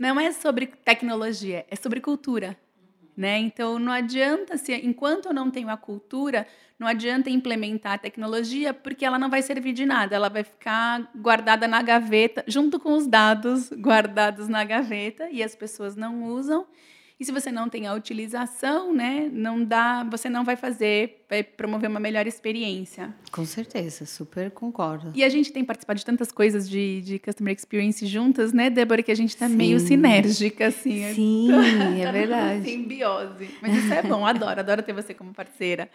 não 0.00 0.18
é 0.18 0.32
sobre 0.32 0.66
tecnologia, 0.66 1.66
é 1.70 1.76
sobre 1.76 2.00
cultura. 2.00 2.56
Né? 3.14 3.36
Então, 3.36 3.78
não 3.78 3.92
adianta, 3.92 4.56
se, 4.56 4.72
enquanto 4.74 5.26
eu 5.26 5.34
não 5.34 5.50
tenho 5.50 5.68
a 5.68 5.76
cultura, 5.76 6.46
não 6.78 6.86
adianta 6.86 7.28
implementar 7.28 7.92
a 7.92 7.98
tecnologia, 7.98 8.72
porque 8.72 9.04
ela 9.04 9.18
não 9.18 9.28
vai 9.28 9.42
servir 9.42 9.74
de 9.74 9.84
nada. 9.84 10.16
Ela 10.16 10.30
vai 10.30 10.42
ficar 10.42 11.10
guardada 11.14 11.68
na 11.68 11.82
gaveta, 11.82 12.42
junto 12.46 12.80
com 12.80 12.96
os 12.96 13.06
dados 13.06 13.70
guardados 13.72 14.48
na 14.48 14.64
gaveta, 14.64 15.28
e 15.30 15.42
as 15.42 15.54
pessoas 15.54 15.94
não 15.94 16.24
usam. 16.24 16.66
E 17.20 17.24
se 17.26 17.30
você 17.30 17.52
não 17.52 17.68
tem 17.68 17.86
a 17.86 17.92
utilização, 17.92 18.94
né, 18.94 19.28
não 19.30 19.62
dá, 19.62 20.02
você 20.04 20.30
não 20.30 20.42
vai 20.42 20.56
fazer, 20.56 21.22
vai 21.28 21.42
promover 21.42 21.90
uma 21.90 22.00
melhor 22.00 22.26
experiência. 22.26 23.14
Com 23.30 23.44
certeza, 23.44 24.06
super 24.06 24.50
concordo. 24.50 25.12
E 25.14 25.22
a 25.22 25.28
gente 25.28 25.52
tem 25.52 25.62
participado 25.62 25.98
de 25.98 26.06
tantas 26.06 26.32
coisas 26.32 26.66
de, 26.66 27.02
de 27.02 27.18
customer 27.18 27.54
experience 27.54 28.06
juntas, 28.06 28.54
né, 28.54 28.70
Débora, 28.70 29.02
que 29.02 29.12
a 29.12 29.14
gente 29.14 29.28
está 29.28 29.50
meio 29.50 29.78
sinérgica, 29.78 30.68
assim. 30.68 31.12
Sim, 31.12 31.50
é 32.00 32.10
verdade. 32.10 32.64
Simbiose. 32.64 33.50
Mas 33.60 33.76
isso 33.76 33.92
é 33.92 34.02
bom, 34.02 34.24
adoro, 34.24 34.58
adoro 34.58 34.82
ter 34.82 34.94
você 34.94 35.12
como 35.12 35.34
parceira. 35.34 35.90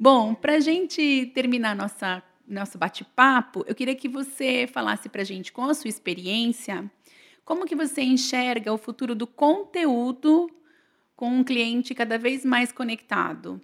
Bom, 0.00 0.32
para 0.32 0.54
a 0.54 0.60
gente 0.60 1.30
terminar 1.34 1.76
nossa, 1.76 2.22
nosso 2.48 2.78
bate-papo, 2.78 3.66
eu 3.68 3.74
queria 3.74 3.94
que 3.94 4.08
você 4.08 4.66
falasse 4.66 5.10
para 5.10 5.20
a 5.20 5.26
gente, 5.26 5.52
com 5.52 5.64
a 5.64 5.74
sua 5.74 5.90
experiência, 5.90 6.90
como 7.44 7.66
que 7.66 7.76
você 7.76 8.02
enxerga 8.02 8.72
o 8.72 8.78
futuro 8.78 9.14
do 9.14 9.26
conteúdo 9.26 10.50
com 11.16 11.28
um 11.28 11.44
cliente 11.44 11.94
cada 11.94 12.18
vez 12.18 12.44
mais 12.44 12.72
conectado? 12.72 13.60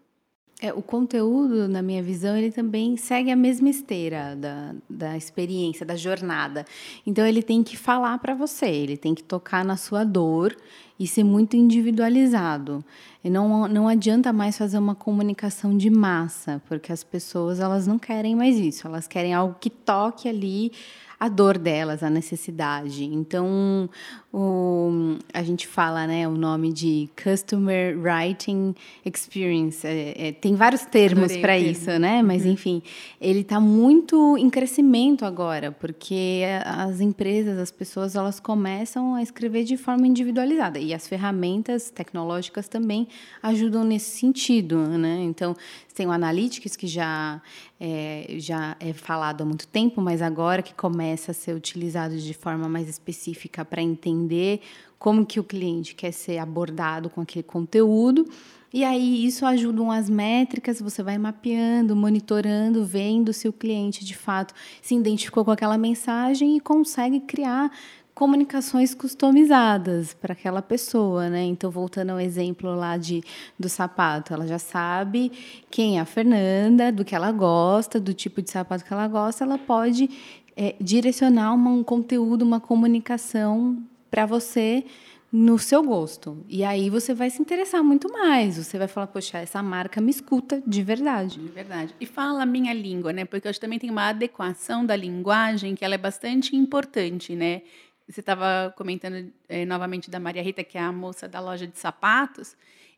É, 0.62 0.74
o 0.74 0.82
conteúdo, 0.82 1.66
na 1.66 1.80
minha 1.80 2.02
visão, 2.02 2.36
ele 2.36 2.50
também 2.50 2.94
segue 2.94 3.30
a 3.30 3.36
mesma 3.36 3.70
esteira 3.70 4.36
da, 4.36 4.74
da 4.90 5.16
experiência, 5.16 5.86
da 5.86 5.96
jornada. 5.96 6.66
Então, 7.06 7.26
ele 7.26 7.42
tem 7.42 7.62
que 7.62 7.78
falar 7.78 8.18
para 8.18 8.34
você, 8.34 8.66
ele 8.66 8.98
tem 8.98 9.14
que 9.14 9.22
tocar 9.22 9.64
na 9.64 9.78
sua 9.78 10.04
dor 10.04 10.54
e 10.98 11.06
ser 11.06 11.24
muito 11.24 11.56
individualizado. 11.56 12.84
E 13.24 13.30
não, 13.30 13.66
não 13.66 13.88
adianta 13.88 14.34
mais 14.34 14.58
fazer 14.58 14.76
uma 14.76 14.94
comunicação 14.94 15.74
de 15.78 15.88
massa, 15.88 16.60
porque 16.68 16.92
as 16.92 17.02
pessoas 17.02 17.58
elas 17.58 17.86
não 17.86 17.98
querem 17.98 18.36
mais 18.36 18.58
isso, 18.58 18.86
elas 18.86 19.08
querem 19.08 19.32
algo 19.32 19.56
que 19.58 19.70
toque 19.70 20.28
ali 20.28 20.72
a 21.20 21.28
dor 21.28 21.58
delas, 21.58 22.02
a 22.02 22.08
necessidade. 22.08 23.04
Então, 23.04 23.90
o, 24.32 25.18
a 25.34 25.42
gente 25.42 25.66
fala 25.66 26.06
né, 26.06 26.26
o 26.26 26.30
nome 26.30 26.72
de 26.72 27.10
Customer 27.22 27.94
Writing 27.98 28.74
Experience. 29.04 29.86
É, 29.86 30.28
é, 30.28 30.32
tem 30.32 30.54
vários 30.54 30.86
termos 30.86 31.36
para 31.36 31.58
isso, 31.58 31.90
né? 31.98 32.22
Mas, 32.22 32.46
uhum. 32.46 32.52
enfim, 32.52 32.82
ele 33.20 33.40
está 33.40 33.60
muito 33.60 34.38
em 34.38 34.48
crescimento 34.48 35.26
agora, 35.26 35.70
porque 35.70 36.42
as 36.64 37.02
empresas, 37.02 37.58
as 37.58 37.70
pessoas, 37.70 38.16
elas 38.16 38.40
começam 38.40 39.14
a 39.14 39.22
escrever 39.22 39.64
de 39.64 39.76
forma 39.76 40.06
individualizada. 40.06 40.78
E 40.78 40.94
as 40.94 41.06
ferramentas 41.06 41.90
tecnológicas 41.90 42.66
também 42.66 43.06
ajudam 43.42 43.84
nesse 43.84 44.18
sentido, 44.18 44.78
né? 44.88 45.20
Então, 45.24 45.54
tem 45.94 46.06
o 46.06 46.10
Analytics, 46.10 46.76
que 46.76 46.86
já 46.86 47.40
é, 47.78 48.26
já 48.38 48.76
é 48.80 48.92
falado 48.92 49.42
há 49.42 49.44
muito 49.44 49.66
tempo, 49.66 50.00
mas 50.00 50.22
agora 50.22 50.62
que 50.62 50.74
começa 50.74 51.30
a 51.30 51.34
ser 51.34 51.54
utilizado 51.54 52.16
de 52.16 52.34
forma 52.34 52.68
mais 52.68 52.88
específica 52.88 53.64
para 53.64 53.82
entender 53.82 54.60
como 54.98 55.24
que 55.24 55.40
o 55.40 55.44
cliente 55.44 55.94
quer 55.94 56.12
ser 56.12 56.38
abordado 56.38 57.08
com 57.08 57.22
aquele 57.22 57.42
conteúdo. 57.42 58.28
E 58.72 58.84
aí 58.84 59.26
isso 59.26 59.44
ajuda 59.44 59.92
as 59.92 60.08
métricas, 60.08 60.80
você 60.80 61.02
vai 61.02 61.18
mapeando, 61.18 61.96
monitorando, 61.96 62.84
vendo 62.84 63.32
se 63.32 63.48
o 63.48 63.52
cliente 63.52 64.04
de 64.04 64.16
fato 64.16 64.54
se 64.80 64.94
identificou 64.94 65.44
com 65.44 65.50
aquela 65.50 65.76
mensagem 65.76 66.56
e 66.56 66.60
consegue 66.60 67.20
criar 67.20 67.72
comunicações 68.20 68.94
customizadas 68.94 70.12
para 70.12 70.34
aquela 70.34 70.60
pessoa, 70.60 71.30
né? 71.30 71.42
Então, 71.42 71.70
voltando 71.70 72.10
ao 72.10 72.20
exemplo 72.20 72.74
lá 72.74 72.98
de, 72.98 73.24
do 73.58 73.66
sapato, 73.66 74.34
ela 74.34 74.46
já 74.46 74.58
sabe 74.58 75.32
quem 75.70 75.96
é 75.96 76.02
a 76.02 76.04
Fernanda, 76.04 76.92
do 76.92 77.02
que 77.02 77.14
ela 77.14 77.32
gosta, 77.32 77.98
do 77.98 78.12
tipo 78.12 78.42
de 78.42 78.50
sapato 78.50 78.84
que 78.84 78.92
ela 78.92 79.08
gosta, 79.08 79.42
ela 79.42 79.56
pode 79.56 80.10
é, 80.54 80.76
direcionar 80.78 81.54
uma, 81.54 81.70
um 81.70 81.82
conteúdo, 81.82 82.42
uma 82.42 82.60
comunicação 82.60 83.82
para 84.10 84.26
você 84.26 84.84
no 85.32 85.58
seu 85.58 85.82
gosto. 85.82 86.44
E 86.46 86.62
aí 86.62 86.90
você 86.90 87.14
vai 87.14 87.30
se 87.30 87.40
interessar 87.40 87.82
muito 87.82 88.12
mais. 88.12 88.58
Você 88.58 88.76
vai 88.76 88.86
falar, 88.86 89.06
poxa, 89.06 89.38
essa 89.38 89.62
marca 89.62 89.98
me 89.98 90.10
escuta 90.10 90.62
de 90.66 90.82
verdade. 90.82 91.38
De 91.38 91.48
verdade. 91.48 91.94
E 91.98 92.04
fala 92.04 92.42
a 92.42 92.46
minha 92.46 92.74
língua, 92.74 93.14
né? 93.14 93.24
Porque 93.24 93.48
eu 93.48 93.58
também 93.58 93.78
tem 93.78 93.88
uma 93.88 94.10
adequação 94.10 94.84
da 94.84 94.94
linguagem 94.94 95.74
que 95.74 95.86
ela 95.86 95.94
é 95.94 95.98
bastante 95.98 96.54
importante, 96.54 97.34
né? 97.34 97.62
Você 98.10 98.20
estava 98.20 98.74
comentando 98.76 99.32
é, 99.48 99.64
novamente 99.64 100.10
da 100.10 100.18
Maria 100.18 100.42
Rita, 100.42 100.64
que 100.64 100.76
é 100.76 100.80
a 100.80 100.90
moça 100.90 101.28
da 101.28 101.38
loja 101.38 101.64
de 101.64 101.78
sapatos, 101.78 102.56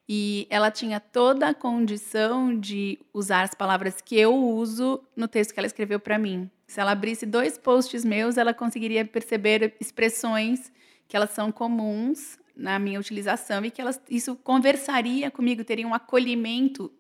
e 0.09 0.47
ela 0.49 0.71
tinha 0.71 0.99
toda 0.99 1.49
a 1.49 1.55
condição 1.55 2.59
de 2.59 2.99
usar 3.13 3.43
as 3.43 3.55
palavras 3.55 4.01
que 4.01 4.19
eu 4.19 4.35
uso 4.35 5.03
no 5.15 5.29
texto 5.29 5.53
que 5.53 5.61
ela 5.61 5.67
escreveu 5.67 6.01
para 6.01 6.19
mim. 6.19 6.51
Se 6.67 6.81
ela 6.81 6.93
abrisse 6.93 7.27
dois 7.27 7.59
posts 7.59 8.05
meus, 8.05 8.39
ela 8.39 8.55
conseguiria 8.55 9.05
perceber 9.05 9.77
expressões 9.79 10.73
que 11.07 11.15
elas 11.15 11.31
são 11.31 11.53
comuns 11.53 12.39
na 12.57 12.79
minha 12.79 12.99
utilização 12.99 13.65
e 13.65 13.71
que 13.71 13.83
elas, 13.83 14.01
isso 14.09 14.35
conversaria 14.37 15.31
comigo, 15.31 15.63
teria 15.63 15.87
um 15.87 15.95
acolhimento 15.95 16.91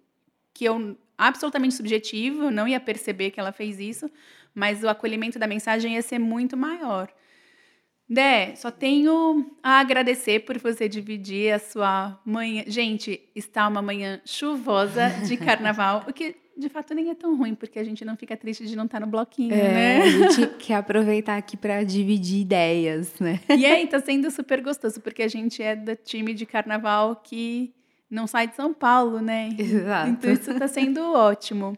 que 0.52 0.66
eu 0.66 0.98
absolutamente 1.16 1.74
subjetivo, 1.74 2.50
não 2.50 2.68
ia 2.68 2.78
perceber 2.78 3.30
que 3.30 3.40
ela 3.40 3.52
fez 3.52 3.80
isso, 3.80 4.10
mas 4.54 4.82
o 4.82 4.88
acolhimento 4.88 5.38
da 5.38 5.46
mensagem 5.46 5.94
ia 5.94 6.02
ser 6.02 6.18
muito 6.18 6.58
maior. 6.58 7.08
Dé, 8.12 8.54
só 8.56 8.70
tenho 8.70 9.50
a 9.62 9.80
agradecer 9.80 10.40
por 10.40 10.58
você 10.58 10.86
dividir 10.86 11.52
a 11.52 11.58
sua 11.58 12.20
manhã. 12.26 12.62
Gente, 12.66 13.20
está 13.34 13.66
uma 13.66 13.80
manhã 13.80 14.20
chuvosa 14.24 15.08
de 15.26 15.36
carnaval, 15.38 16.04
o 16.06 16.12
que 16.12 16.36
de 16.54 16.68
fato 16.68 16.94
nem 16.94 17.08
é 17.08 17.14
tão 17.14 17.34
ruim, 17.34 17.54
porque 17.54 17.78
a 17.78 17.84
gente 17.84 18.04
não 18.04 18.14
fica 18.14 18.36
triste 18.36 18.66
de 18.66 18.76
não 18.76 18.84
estar 18.84 19.00
no 19.00 19.06
bloquinho, 19.06 19.54
é, 19.54 19.72
né? 19.72 20.02
A 20.02 20.08
gente 20.10 20.46
quer 20.60 20.74
aproveitar 20.74 21.38
aqui 21.38 21.56
para 21.56 21.82
dividir 21.82 22.42
ideias, 22.42 23.18
né? 23.18 23.40
E 23.56 23.64
aí, 23.64 23.86
tá 23.86 23.98
sendo 23.98 24.30
super 24.30 24.60
gostoso, 24.60 25.00
porque 25.00 25.22
a 25.22 25.28
gente 25.28 25.62
é 25.62 25.74
do 25.74 25.96
time 25.96 26.34
de 26.34 26.44
carnaval 26.44 27.16
que 27.16 27.72
não 28.10 28.26
sai 28.26 28.46
de 28.46 28.54
São 28.54 28.74
Paulo, 28.74 29.20
né? 29.20 29.48
Exato. 29.58 30.10
Então 30.10 30.30
isso 30.30 30.50
está 30.50 30.68
sendo 30.68 31.00
ótimo. 31.14 31.74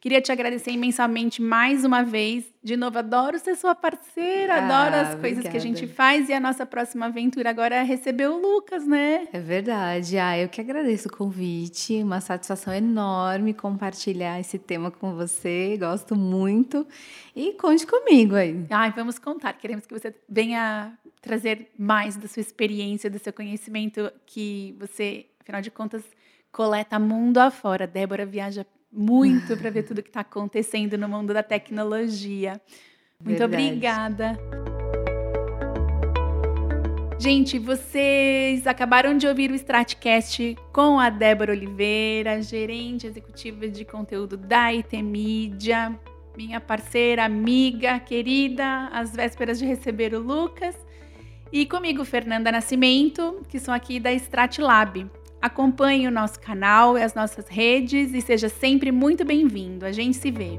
Queria 0.00 0.20
te 0.20 0.30
agradecer 0.30 0.70
imensamente 0.70 1.42
mais 1.42 1.84
uma 1.84 2.04
vez. 2.04 2.44
De 2.62 2.76
novo, 2.76 3.00
adoro 3.00 3.36
ser 3.36 3.56
sua 3.56 3.74
parceira, 3.74 4.54
ah, 4.54 4.58
adoro 4.58 4.94
as 4.94 5.14
coisas 5.16 5.38
obrigada. 5.38 5.50
que 5.50 5.56
a 5.56 5.60
gente 5.60 5.88
faz. 5.88 6.28
E 6.28 6.32
a 6.32 6.38
nossa 6.38 6.64
próxima 6.64 7.06
aventura 7.06 7.50
agora 7.50 7.74
é 7.74 7.82
receber 7.82 8.28
o 8.28 8.38
Lucas, 8.38 8.86
né? 8.86 9.26
É 9.32 9.40
verdade. 9.40 10.16
Ah, 10.16 10.38
eu 10.38 10.48
que 10.48 10.60
agradeço 10.60 11.08
o 11.08 11.12
convite. 11.12 12.00
Uma 12.00 12.20
satisfação 12.20 12.72
enorme 12.72 13.52
compartilhar 13.52 14.38
esse 14.38 14.56
tema 14.56 14.92
com 14.92 15.16
você. 15.16 15.76
Gosto 15.76 16.14
muito. 16.14 16.86
E 17.34 17.54
conte 17.54 17.84
comigo 17.84 18.36
aí. 18.36 18.66
Ai, 18.70 18.92
vamos 18.92 19.18
contar. 19.18 19.54
Queremos 19.54 19.84
que 19.84 19.98
você 19.98 20.14
venha 20.28 20.96
trazer 21.20 21.72
mais 21.76 22.16
da 22.16 22.28
sua 22.28 22.40
experiência, 22.40 23.10
do 23.10 23.18
seu 23.18 23.32
conhecimento 23.32 24.12
que 24.24 24.76
você, 24.78 25.26
afinal 25.40 25.60
de 25.60 25.72
contas, 25.72 26.04
coleta 26.52 27.00
mundo 27.00 27.38
afora. 27.38 27.84
Débora 27.84 28.24
viaja 28.24 28.64
muito 28.90 29.56
para 29.56 29.70
ver 29.70 29.82
tudo 29.82 30.02
que 30.02 30.08
está 30.08 30.20
acontecendo 30.20 30.96
no 30.96 31.08
mundo 31.08 31.34
da 31.34 31.42
tecnologia. 31.42 32.60
Muito 33.22 33.38
Verdade. 33.38 33.66
obrigada. 33.66 34.38
Gente, 37.20 37.58
vocês 37.58 38.64
acabaram 38.64 39.16
de 39.16 39.26
ouvir 39.26 39.50
o 39.50 39.54
Stratcast 39.54 40.56
com 40.72 41.00
a 41.00 41.10
Débora 41.10 41.52
Oliveira, 41.52 42.40
gerente 42.40 43.08
executiva 43.08 43.66
de 43.66 43.84
conteúdo 43.84 44.36
da 44.36 44.66
IT 44.66 45.02
Mídia, 45.02 45.98
minha 46.36 46.60
parceira, 46.60 47.24
amiga, 47.24 47.98
querida, 47.98 48.88
às 48.92 49.16
vésperas 49.16 49.58
de 49.58 49.66
receber 49.66 50.14
o 50.14 50.20
Lucas. 50.20 50.76
E 51.52 51.66
comigo, 51.66 52.04
Fernanda 52.04 52.52
Nascimento, 52.52 53.42
que 53.48 53.58
sou 53.58 53.74
aqui 53.74 53.98
da 53.98 54.12
Stratlab. 54.12 55.10
Acompanhe 55.40 56.08
o 56.08 56.10
nosso 56.10 56.40
canal 56.40 56.98
e 56.98 57.02
as 57.02 57.14
nossas 57.14 57.46
redes 57.48 58.12
e 58.12 58.20
seja 58.20 58.48
sempre 58.48 58.90
muito 58.90 59.24
bem-vindo. 59.24 59.86
A 59.86 59.92
gente 59.92 60.16
se 60.16 60.32
vê. 60.32 60.58